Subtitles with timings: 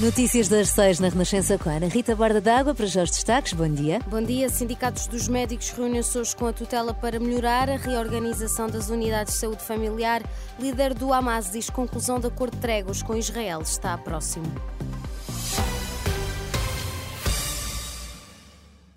[0.00, 3.52] Notícias das seis na Renascença com Ana Rita Borda d'Água para já os destaques.
[3.52, 3.98] Bom dia.
[4.06, 4.48] Bom dia.
[4.48, 9.40] Sindicatos dos médicos reúnem-se hoje com a tutela para melhorar a reorganização das unidades de
[9.40, 10.22] saúde familiar.
[10.58, 14.46] Líder do Hamas diz que conclusão de acordo de tréguas com Israel está próximo.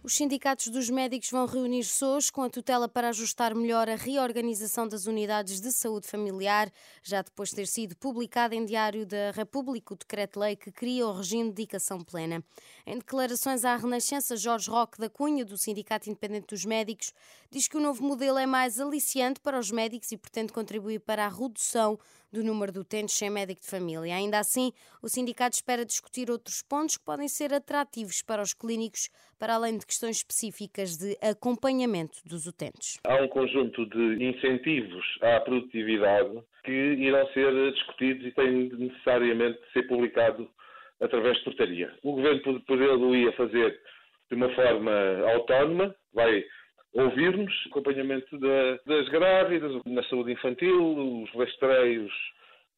[0.06, 4.86] Os sindicatos dos médicos vão reunir-se hoje com a tutela para ajustar melhor a reorganização
[4.86, 6.70] das unidades de saúde familiar,
[7.02, 11.14] já depois de ter sido publicado em Diário da República o decreto-lei que cria o
[11.14, 12.44] regime de dedicação plena.
[12.86, 17.14] Em declarações à Renascença, Jorge Roque da Cunha, do Sindicato Independente dos Médicos,
[17.50, 21.26] diz que o novo modelo é mais aliciante para os médicos e pretende contribuir para
[21.26, 21.98] a redução
[22.34, 24.16] do número de utentes sem médico de família.
[24.16, 24.74] Ainda assim,
[25.04, 29.08] o sindicato espera discutir outros pontos que podem ser atrativos para os clínicos,
[29.38, 33.00] para além de questões específicas de acompanhamento dos utentes.
[33.06, 39.72] Há um conjunto de incentivos à produtividade que irão ser discutidos e têm necessariamente de
[39.72, 40.50] ser publicado
[41.00, 41.94] através de portaria.
[42.02, 43.80] O Governo poderia fazer
[44.30, 44.92] de uma forma
[45.34, 46.44] autónoma, vai
[46.94, 52.12] ouvir-nos, acompanhamento da, das grávidas, na saúde infantil, os rastreios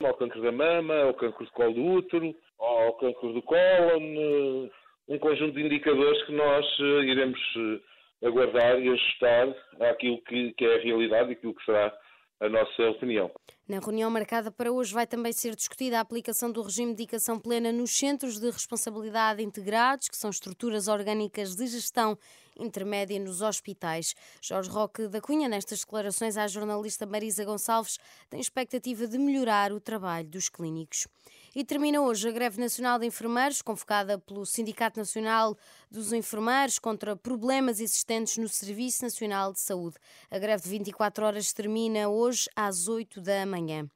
[0.03, 4.69] ao câncer da mama, ao câncer do colo do útero, ao câncer do cólon,
[5.07, 10.65] um conjunto de indicadores que nós eh, iremos eh, aguardar e ajustar àquilo que, que
[10.65, 11.93] é a realidade e aquilo que será
[12.39, 13.31] a nossa opinião.
[13.67, 17.39] Na reunião marcada para hoje vai também ser discutida a aplicação do regime de dedicação
[17.39, 22.17] plena nos centros de responsabilidade integrados, que são estruturas orgânicas de gestão
[22.57, 24.15] intermédia nos hospitais.
[24.41, 27.97] Jorge Roque da Cunha, nestas declarações à jornalista Marisa Gonçalves,
[28.29, 31.07] tem expectativa de melhorar o trabalho dos clínicos.
[31.55, 35.57] E termina hoje a greve nacional de enfermeiros, convocada pelo Sindicato Nacional
[35.89, 39.95] dos Enfermeiros contra problemas existentes no Serviço Nacional de Saúde.
[40.29, 43.89] A greve de 24 horas termina hoje às 8 da manhã.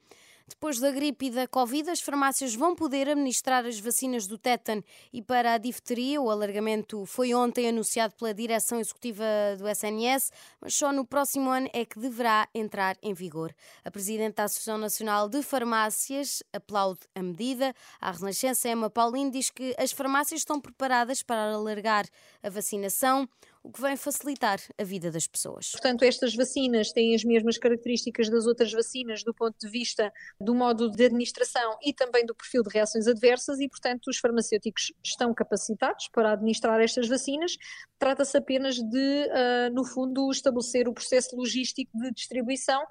[0.50, 4.84] Depois da gripe e da Covid, as farmácias vão poder administrar as vacinas do tétano
[5.14, 6.20] e para a difteria.
[6.20, 9.24] O alargamento foi ontem anunciado pela direção executiva
[9.60, 13.54] do SNS, mas só no próximo ano é que deverá entrar em vigor.
[13.86, 17.72] A presidente da Associação Nacional de Farmácias aplaude a medida.
[18.02, 22.06] A Renascença Emma Paulino diz que as farmácias estão preparadas para alargar
[22.42, 23.30] a vacinação
[23.64, 25.72] o que vem facilitar a vida das pessoas.
[25.72, 30.56] Portanto, estas vacinas têm as mesmas características das outras vacinas do ponto de vista do
[30.56, 35.34] modo de administração e também do perfil de reações adversas e, portanto, os farmacêuticos estão
[35.34, 37.58] capacitados para administrar estas vacinas.
[37.98, 42.82] Trata-se apenas de, uh, no fundo, estabelecer o processo logístico de distribuição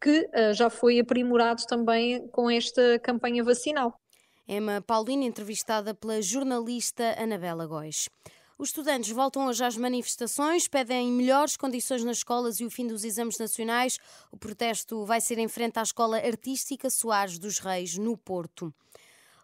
[0.00, 3.98] que uh, já foi aprimorado também com esta campanha vacinal.
[4.46, 8.08] Emma Paulina, entrevistada pela jornalista Anabela Góis.
[8.60, 13.04] Os estudantes voltam hoje às manifestações, pedem melhores condições nas escolas e o fim dos
[13.04, 14.00] exames nacionais.
[14.32, 18.74] O protesto vai ser em frente à Escola Artística Soares dos Reis, no Porto.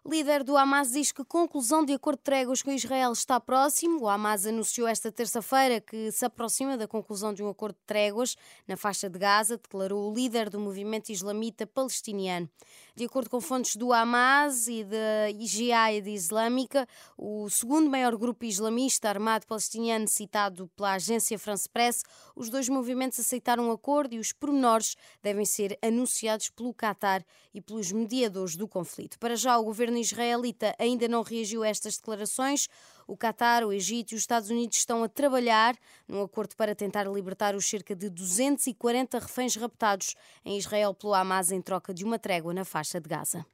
[0.07, 4.01] Líder do Hamas diz que conclusão de acordo de tréguas com Israel está próximo.
[4.01, 8.35] O Hamas anunciou esta terça-feira que se aproxima da conclusão de um acordo de tréguas
[8.67, 12.47] na faixa de Gaza, declarou o líder do movimento islamita palestiniano.
[12.95, 16.87] De acordo com fontes do Hamas e da Jihad Islâmica,
[17.17, 22.03] o segundo maior grupo islamista armado palestiniano citado pela agência France Press,
[22.35, 27.59] os dois movimentos aceitaram um acordo e os pormenores devem ser anunciados pelo Qatar e
[27.59, 29.17] pelos mediadores do conflito.
[29.17, 32.67] Para já, o governo governo israelita ainda não reagiu a estas declarações.
[33.07, 35.75] O Qatar, o Egito e os Estados Unidos estão a trabalhar
[36.07, 41.51] num acordo para tentar libertar os cerca de 240 reféns raptados em Israel pelo Hamas
[41.51, 43.45] em troca de uma trégua na faixa de Gaza.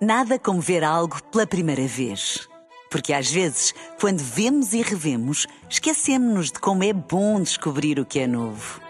[0.00, 2.48] Nada como ver algo pela primeira vez.
[2.90, 8.18] Porque às vezes, quando vemos e revemos, esquecemos-nos de como é bom descobrir o que
[8.18, 8.80] é novo.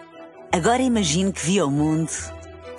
[0.51, 2.09] Agora imagine que viu o mundo